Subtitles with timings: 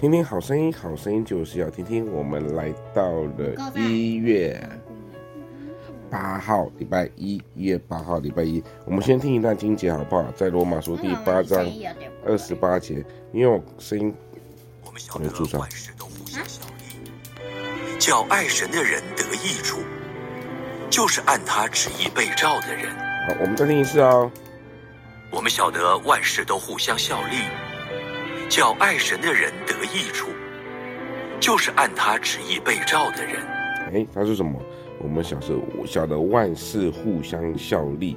[0.00, 2.10] 听听好声音，好声音就是要听听。
[2.10, 4.58] 我们来到了一月
[6.10, 8.64] 八号，礼拜一，一月八号，礼拜一。
[8.86, 10.24] 我们先听一段经节，好不好？
[10.34, 11.62] 在罗马书第八章
[12.24, 13.04] 二十八节。
[13.30, 14.14] 因为我声音，
[14.86, 19.80] 我们晓得万事都互相效力，叫爱神的人得益处，
[20.88, 22.90] 就是按他旨意被召的人。
[23.28, 24.32] 好，我们再听一次哦。
[25.30, 27.69] 我们晓得万事都互相效力。
[28.50, 30.30] 叫爱神的人得益处，
[31.38, 33.40] 就是按他旨意被召的人。
[33.94, 34.60] 哎，他说什么？
[34.98, 38.16] 我们小时候，晓得万事互相效力，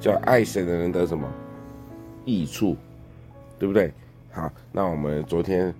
[0.00, 1.32] 叫爱神的人得什么
[2.24, 2.76] 益处，
[3.56, 3.92] 对不对？
[4.32, 5.72] 好，那我们昨天，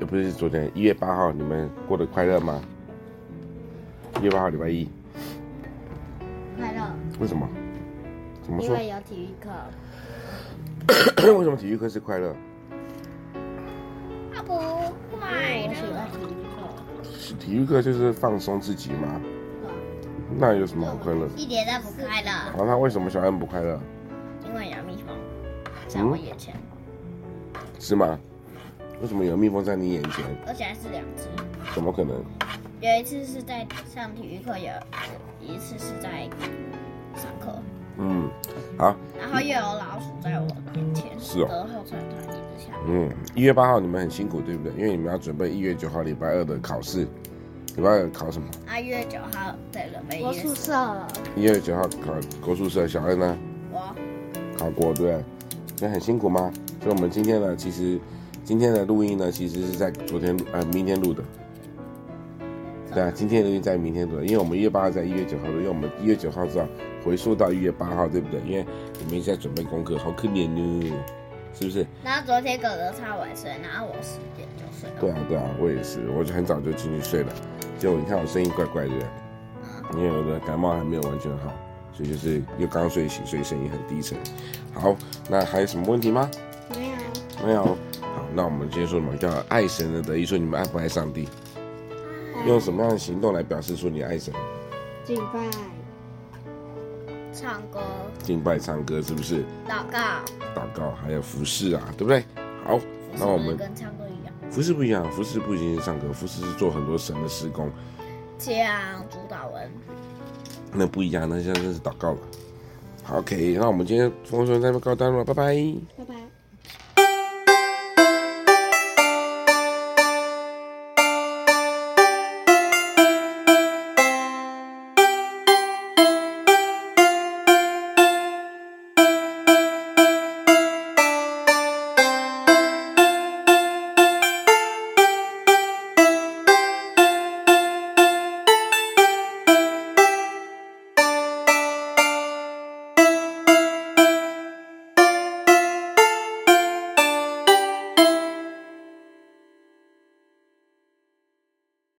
[0.00, 2.62] 呃，不是昨天，一月八号，你们过得快乐吗？
[4.22, 4.88] 一月八号，礼拜一，
[6.58, 6.80] 快乐。
[7.20, 7.46] 为什么？
[8.42, 8.68] 怎么说？
[8.68, 9.50] 因为有体育课。
[11.28, 12.34] 为什么体育课是快乐？
[14.40, 14.56] 不
[15.18, 15.72] 快乐。
[15.72, 19.20] 体育课，体育课就是放松自己嘛。
[20.38, 21.28] 那有什么好快乐？
[21.36, 22.30] 一点都不快乐。
[22.56, 23.78] 好，那为什么小安不快乐？
[24.46, 25.14] 因为有蜜蜂
[25.86, 26.54] 在我眼前。
[27.78, 28.18] 是吗？
[29.02, 30.24] 为什么有蜜蜂在你眼前？
[30.46, 31.24] 而且还是两只。
[31.74, 32.16] 怎么可能？
[32.80, 34.72] 有一次是在上体育课，有
[35.40, 36.28] 一次是在
[37.14, 37.58] 上课。
[37.98, 38.30] 嗯，
[38.78, 38.96] 好。
[39.18, 41.06] 然后又有老鼠在我眼前。
[41.18, 41.66] 是哦。
[42.86, 44.72] 嗯，一月八号你们很辛苦，对不对？
[44.76, 47.06] 因为你们要准备一月九号礼拜二的考试。
[47.76, 48.48] 礼拜二考什么？
[48.66, 50.72] 啊，一月九号对了，没国术社。
[51.34, 52.12] 一月九号考
[52.44, 53.38] 国术社，小恩呢？
[53.72, 53.94] 我。
[54.58, 55.24] 考国对，
[55.80, 56.52] 那很辛苦吗？
[56.82, 57.98] 所以我们今天呢，其实
[58.44, 61.22] 今天的录音呢，其实是在昨天呃明天录的。
[62.92, 66.68] 对啊，今天的录音在明天录的，因为我们一月八号在一月九号录，因为我们一月九号是要
[67.02, 68.38] 回溯到一月八号，对不对？
[68.46, 68.66] 因为
[68.98, 70.92] 你们一直在准备功课，好可怜哦，
[71.54, 71.86] 是不是？
[72.02, 74.96] 然后昨天哥哥超晚睡，然后我十点就睡了。
[75.00, 77.32] 对啊，对啊，我也是，我就很早就进去睡了。
[77.78, 78.92] 结果你看我声音怪怪的，
[79.92, 81.52] 嗯，因为我的感冒还没有完全好，
[81.92, 84.16] 所以就是又刚睡醒，所以声音很低沉。
[84.72, 84.96] 好，
[85.28, 86.30] 那还有什么问题吗？
[86.70, 87.46] 没有。
[87.46, 87.64] 没有。
[88.00, 89.16] 好，那我们今天说什么？
[89.16, 90.24] 叫爱神的德意？
[90.24, 91.28] 说，你们爱不爱上帝？
[92.46, 94.32] 用什么样的行动来表示出你爱神？
[95.04, 95.40] 敬拜、
[97.32, 97.80] 唱歌、
[98.22, 99.42] 敬拜、唱歌，是不是？
[99.66, 99.98] 祷告、
[100.54, 102.24] 祷告，还有服侍啊，对不对？
[102.64, 102.78] 好，
[103.16, 104.34] 那我们跟唱歌一样。
[104.50, 107.70] 服侍不一样，服侍不仅仅是唱歌，服饰是做很多神的施工，
[108.38, 108.54] 讲
[109.08, 109.70] 主祷文。
[110.72, 112.18] 那不一样，那现在是祷告了。
[113.02, 115.54] 好，OK，那我们今天风声在这边告一段落，拜拜。
[115.96, 116.14] 拜拜。